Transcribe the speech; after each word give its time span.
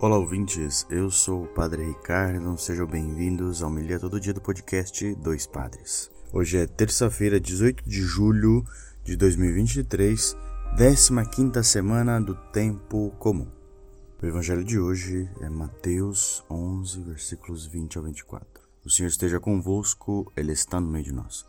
Olá, 0.00 0.16
ouvintes. 0.16 0.86
Eu 0.88 1.10
sou 1.10 1.42
o 1.42 1.48
Padre 1.48 1.84
Ricardo. 1.84 2.56
Sejam 2.56 2.86
bem-vindos 2.86 3.64
ao 3.64 3.68
Milha 3.68 3.98
Todo 3.98 4.20
Dia 4.20 4.32
do 4.32 4.40
podcast 4.40 5.12
Dois 5.16 5.44
Padres. 5.44 6.08
Hoje 6.32 6.56
é 6.56 6.68
terça-feira, 6.68 7.40
18 7.40 7.82
de 7.82 8.00
julho 8.02 8.64
de 9.02 9.16
2023, 9.16 10.36
15 10.76 11.64
semana 11.64 12.20
do 12.20 12.36
Tempo 12.52 13.10
Comum. 13.18 13.48
O 14.22 14.24
evangelho 14.24 14.62
de 14.62 14.78
hoje 14.78 15.28
é 15.40 15.48
Mateus 15.48 16.44
11, 16.48 17.02
versículos 17.02 17.66
20 17.66 17.98
ao 17.98 18.04
24. 18.04 18.46
O 18.84 18.90
Senhor 18.90 19.08
esteja 19.08 19.40
convosco, 19.40 20.30
Ele 20.36 20.52
está 20.52 20.78
no 20.78 20.86
meio 20.86 21.06
de 21.06 21.12
nós. 21.12 21.44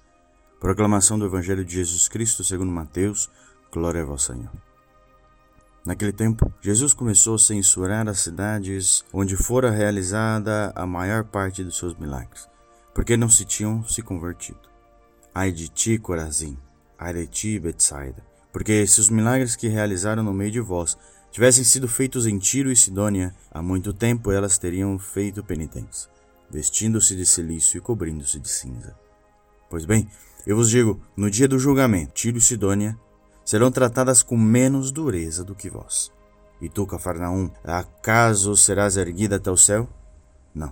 Proclamação 0.59 1.19
do 1.19 1.25
Evangelho 1.27 1.63
de 1.63 1.75
Jesus 1.75 2.07
Cristo 2.07 2.43
segundo 2.43 2.71
Mateus. 2.71 3.29
Glória 3.71 4.01
a 4.01 4.05
vós, 4.05 4.23
Senhor. 4.23 4.68
Naquele 5.85 6.11
tempo, 6.11 6.51
Jesus 6.61 6.93
começou 6.93 7.35
a 7.35 7.39
censurar 7.39 8.07
as 8.07 8.19
cidades 8.19 9.03
onde 9.13 9.35
fora 9.35 9.71
realizada 9.71 10.71
a 10.75 10.85
maior 10.85 11.23
parte 11.23 11.63
dos 11.63 11.77
seus 11.77 11.95
milagres, 11.95 12.47
porque 12.93 13.15
não 13.15 13.29
se 13.29 13.45
tinham 13.45 13.83
se 13.83 14.01
convertido. 14.01 14.59
Ai 15.33 15.51
de 15.51 15.69
ti, 15.69 15.97
Corazim, 15.97 16.57
ai 16.97 17.13
de 17.13 17.27
ti, 17.27 17.59
Betsaida, 17.59 18.23
porque 18.51 18.85
se 18.85 18.99
os 18.99 19.09
milagres 19.09 19.55
que 19.55 19.67
realizaram 19.67 20.21
no 20.21 20.33
meio 20.33 20.51
de 20.51 20.59
vós 20.59 20.97
tivessem 21.31 21.63
sido 21.63 21.87
feitos 21.87 22.27
em 22.27 22.37
Tiro 22.37 22.71
e 22.71 22.75
Sidônia, 22.75 23.33
há 23.49 23.61
muito 23.61 23.93
tempo 23.93 24.31
elas 24.31 24.57
teriam 24.57 24.99
feito 24.99 25.43
penitência, 25.43 26.09
vestindo-se 26.51 27.15
de 27.15 27.25
silício 27.25 27.77
e 27.77 27.81
cobrindo-se 27.81 28.39
de 28.39 28.49
cinza. 28.49 28.95
Pois 29.69 29.85
bem, 29.85 30.09
eu 30.45 30.55
vos 30.55 30.69
digo, 30.69 30.99
no 31.15 31.29
dia 31.29 31.47
do 31.47 31.59
julgamento, 31.59 32.13
Tiro 32.13 32.37
e 32.37 32.41
Sidônia 32.41 32.99
serão 33.49 33.71
tratadas 33.71 34.21
com 34.21 34.37
menos 34.37 34.91
dureza 34.91 35.43
do 35.43 35.55
que 35.55 35.71
vós. 35.71 36.11
E 36.61 36.69
tu, 36.69 36.85
Cafarnaum, 36.85 37.49
acaso 37.63 38.55
serás 38.55 38.95
erguida 38.95 39.37
até 39.37 39.49
o 39.49 39.57
céu? 39.57 39.89
Não. 40.53 40.71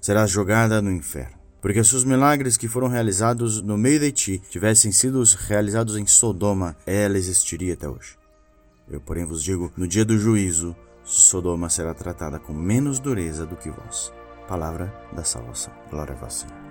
Serás 0.00 0.28
jogada 0.28 0.82
no 0.82 0.90
inferno. 0.90 1.38
Porque 1.60 1.84
se 1.84 1.94
os 1.94 2.02
milagres 2.02 2.56
que 2.56 2.66
foram 2.66 2.88
realizados 2.88 3.62
no 3.62 3.78
meio 3.78 4.00
de 4.00 4.10
ti 4.10 4.42
tivessem 4.50 4.90
sido 4.90 5.22
realizados 5.46 5.96
em 5.96 6.04
Sodoma, 6.04 6.76
ela 6.84 7.16
existiria 7.16 7.74
até 7.74 7.88
hoje. 7.88 8.18
Eu, 8.88 9.00
porém, 9.00 9.24
vos 9.24 9.40
digo: 9.40 9.72
no 9.76 9.86
dia 9.86 10.04
do 10.04 10.18
juízo, 10.18 10.74
Sodoma 11.04 11.70
será 11.70 11.94
tratada 11.94 12.40
com 12.40 12.52
menos 12.52 12.98
dureza 12.98 13.46
do 13.46 13.54
que 13.54 13.70
vós. 13.70 14.12
Palavra 14.48 14.92
da 15.12 15.22
salvação. 15.22 15.72
Glória 15.88 16.14
a 16.14 16.16
vós, 16.16 16.34
Senhor. 16.34 16.69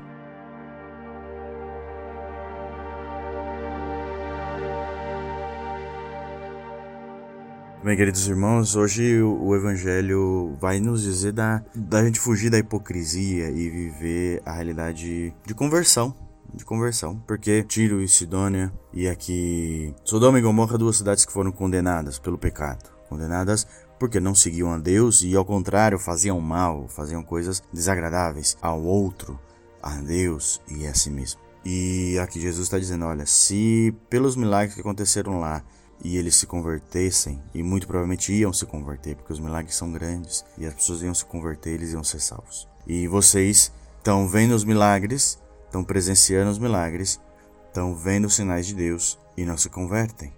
Bem, 7.81 7.95
queridos 7.95 8.27
irmãos, 8.27 8.75
hoje 8.75 9.22
o 9.22 9.55
Evangelho 9.55 10.53
vai 10.59 10.81
nos 10.81 11.02
dizer 11.02 11.31
da, 11.31 11.63
da 11.73 12.03
gente 12.03 12.19
fugir 12.19 12.49
da 12.49 12.58
hipocrisia 12.58 13.49
e 13.49 13.69
viver 13.69 14.41
a 14.45 14.52
realidade 14.52 15.33
de 15.45 15.53
conversão. 15.53 16.13
De 16.53 16.66
conversão, 16.66 17.23
porque 17.25 17.63
Tiro 17.63 18.02
e 18.02 18.08
Sidônia 18.09 18.73
e 18.91 19.08
aqui 19.08 19.95
Sodoma 20.03 20.39
e 20.39 20.41
Gomorra, 20.41 20.77
duas 20.77 20.97
cidades 20.97 21.23
que 21.23 21.31
foram 21.31 21.53
condenadas 21.53 22.19
pelo 22.19 22.38
pecado, 22.38 22.89
condenadas 23.08 23.66
porque 23.97 24.19
não 24.19 24.36
seguiam 24.36 24.73
a 24.73 24.77
Deus 24.77 25.21
e, 25.21 25.33
ao 25.33 25.45
contrário, 25.45 25.97
faziam 25.97 26.41
mal, 26.41 26.89
faziam 26.89 27.23
coisas 27.23 27.64
desagradáveis 27.71 28.58
ao 28.61 28.83
outro, 28.83 29.39
a 29.81 29.95
Deus 30.02 30.59
e 30.67 30.86
a 30.86 30.93
si 30.93 31.09
mesmo. 31.09 31.39
E 31.64 32.17
aqui 32.19 32.41
Jesus 32.41 32.64
está 32.64 32.77
dizendo: 32.77 33.05
olha, 33.05 33.25
se 33.25 33.95
pelos 34.09 34.36
milagres 34.36 34.73
que 34.73 34.81
aconteceram 34.81 35.39
lá 35.39 35.64
e 36.03 36.17
eles 36.17 36.36
se 36.36 36.45
convertessem, 36.45 37.42
e 37.53 37.61
muito 37.61 37.88
provavelmente 37.88 38.33
iam 38.33 38.54
se 38.54 38.65
converter, 38.65 39.15
porque 39.15 39.33
os 39.33 39.39
milagres 39.39 39.76
são 39.76 39.92
grandes, 39.92 40.45
e 40.58 40.65
as 40.65 40.73
pessoas 40.73 41.02
iam 41.02 41.14
se 41.14 41.26
converter, 41.26 41.71
eles 41.71 41.92
iam 41.92 42.04
ser 42.04 42.20
salvos. 42.20 42.67
E 42.87 43.08
vocês 43.08 43.71
estão 43.98 44.27
vendo 44.27 44.55
os 44.55 44.64
milagres, 44.64 45.39
estão 45.65 45.83
presenciando 45.83 46.52
os 46.52 46.59
milagres, 46.59 47.20
estão 47.67 47.95
vendo 47.95 48.26
os 48.26 48.36
sinais 48.36 48.65
de 48.65 48.73
Deus 48.73 49.20
e 49.38 49.45
não 49.45 49.58
se 49.58 49.70
convertem, 49.70 50.33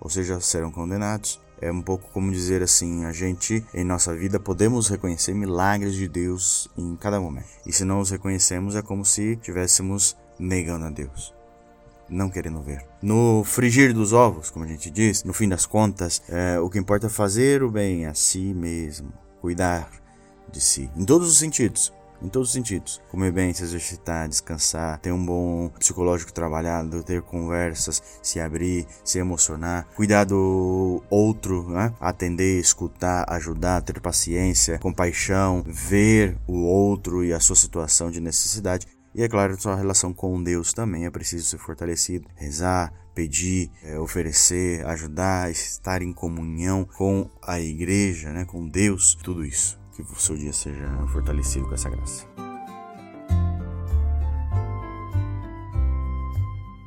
ou 0.00 0.10
seja, 0.10 0.40
serão 0.40 0.70
condenados. 0.70 1.40
É 1.58 1.72
um 1.72 1.80
pouco 1.80 2.10
como 2.12 2.30
dizer 2.30 2.62
assim: 2.62 3.06
a 3.06 3.12
gente 3.12 3.64
em 3.72 3.82
nossa 3.82 4.14
vida 4.14 4.38
podemos 4.38 4.88
reconhecer 4.88 5.32
milagres 5.32 5.94
de 5.94 6.06
Deus 6.06 6.68
em 6.76 6.94
cada 6.96 7.18
momento, 7.18 7.48
e 7.64 7.72
se 7.72 7.84
não 7.84 8.00
os 8.00 8.10
reconhecemos, 8.10 8.76
é 8.76 8.82
como 8.82 9.06
se 9.06 9.32
estivéssemos 9.32 10.14
negando 10.38 10.84
a 10.84 10.90
Deus 10.90 11.34
não 12.08 12.30
querendo 12.30 12.60
ver. 12.60 12.86
No 13.02 13.42
frigir 13.44 13.92
dos 13.92 14.12
ovos, 14.12 14.50
como 14.50 14.64
a 14.64 14.68
gente 14.68 14.90
diz, 14.90 15.24
no 15.24 15.32
fim 15.32 15.48
das 15.48 15.66
contas, 15.66 16.22
é, 16.28 16.58
o 16.58 16.70
que 16.70 16.78
importa 16.78 17.06
é 17.06 17.10
fazer 17.10 17.62
o 17.62 17.70
bem 17.70 18.06
a 18.06 18.14
si 18.14 18.54
mesmo, 18.54 19.12
cuidar 19.40 19.90
de 20.50 20.60
si, 20.60 20.90
em 20.96 21.04
todos 21.04 21.28
os 21.28 21.38
sentidos. 21.38 21.92
Em 22.22 22.28
todos 22.28 22.48
os 22.48 22.54
sentidos. 22.54 23.00
Comer 23.10 23.30
bem, 23.30 23.52
se 23.52 23.62
exercitar, 23.62 24.26
descansar, 24.26 24.98
ter 25.00 25.12
um 25.12 25.22
bom 25.22 25.68
psicológico 25.78 26.32
trabalhado, 26.32 27.02
ter 27.02 27.20
conversas, 27.20 28.02
se 28.22 28.40
abrir, 28.40 28.86
se 29.04 29.18
emocionar, 29.18 29.86
cuidar 29.94 30.24
do 30.24 31.02
outro, 31.10 31.68
né? 31.68 31.92
atender, 32.00 32.58
escutar, 32.58 33.26
ajudar, 33.28 33.82
ter 33.82 34.00
paciência, 34.00 34.78
compaixão, 34.78 35.62
ver 35.66 36.38
o 36.46 36.62
outro 36.62 37.22
e 37.22 37.34
a 37.34 37.40
sua 37.40 37.56
situação 37.56 38.10
de 38.10 38.18
necessidade 38.18 38.86
e 39.16 39.22
é 39.22 39.28
claro, 39.30 39.58
sua 39.58 39.74
relação 39.74 40.12
com 40.12 40.42
Deus 40.42 40.74
também 40.74 41.06
é 41.06 41.10
preciso 41.10 41.46
ser 41.46 41.56
fortalecido. 41.56 42.28
Rezar, 42.34 42.92
pedir, 43.14 43.70
é, 43.82 43.98
oferecer, 43.98 44.84
ajudar, 44.86 45.50
estar 45.50 46.02
em 46.02 46.12
comunhão 46.12 46.84
com 46.84 47.30
a 47.40 47.58
igreja, 47.58 48.30
né, 48.30 48.44
com 48.44 48.68
Deus, 48.68 49.14
tudo 49.14 49.42
isso. 49.42 49.80
Que 49.92 50.02
o 50.02 50.20
seu 50.20 50.36
dia 50.36 50.52
seja 50.52 50.86
fortalecido 51.10 51.66
com 51.66 51.74
essa 51.74 51.88
graça. 51.88 52.45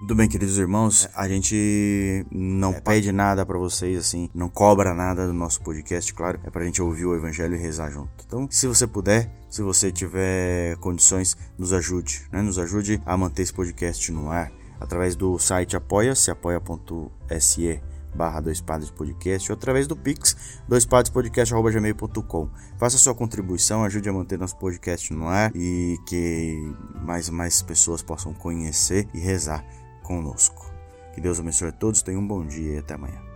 Tudo 0.10 0.18
bem, 0.18 0.28
queridos 0.28 0.58
irmãos, 0.58 1.08
a 1.14 1.28
gente 1.28 2.26
não 2.32 2.72
é, 2.72 2.82
pede 2.82 3.12
nada 3.12 3.46
para 3.46 3.60
vocês, 3.60 3.96
assim, 3.96 4.28
não 4.34 4.50
cobra 4.50 4.92
nada 4.92 5.28
do 5.28 5.34
nosso 5.34 5.62
podcast, 5.62 6.12
claro, 6.16 6.40
é 6.44 6.50
pra 6.50 6.66
gente 6.66 6.82
ouvir 6.82 7.06
o 7.06 7.16
evangelho 7.16 7.56
e 7.56 7.60
rezar 7.60 7.92
junto. 7.92 8.10
Então, 8.26 8.48
se 8.50 8.66
você 8.66 8.88
puder, 8.88 9.32
se 9.52 9.62
você 9.62 9.92
tiver 9.92 10.78
condições, 10.78 11.38
nos 11.56 11.72
ajude, 11.74 12.24
né? 12.32 12.42
Nos 12.42 12.58
ajude 12.58 13.00
a 13.06 13.16
manter 13.16 13.44
esse 13.44 13.54
podcast 13.54 14.12
no 14.12 14.32
ar 14.32 14.52
através 14.80 15.16
do 15.16 15.38
site 15.38 15.78
apoia-se, 15.78 16.32
apoia.se 16.32 17.80
barra 18.16 18.40
dois 18.40 18.60
padres 18.60 18.90
podcast 18.90 19.52
ou 19.52 19.56
através 19.56 19.86
do 19.86 19.96
pix 19.96 20.36
doispadrespodcast.gmail.com 20.68 22.50
faça 22.80 22.98
sua 22.98 23.14
contribuição, 23.14 23.84
ajude 23.84 24.10
a 24.10 24.14
manter 24.14 24.40
nosso 24.40 24.58
podcast 24.58 25.14
no 25.14 25.28
ar 25.28 25.52
e 25.56 26.00
que 26.08 26.74
mais 27.06 27.28
e 27.28 27.32
mais 27.32 27.62
pessoas 27.62 28.02
possam 28.02 28.34
conhecer 28.34 29.08
e 29.14 29.20
rezar 29.20 29.64
conosco. 30.10 30.74
Que 31.14 31.22
Deus 31.22 31.40
abençoe 31.40 31.70
a 31.70 31.72
todos, 31.72 32.02
tenham 32.02 32.22
um 32.22 32.28
bom 32.28 32.44
dia 32.44 32.74
e 32.74 32.78
até 32.80 32.96
amanhã. 32.96 33.29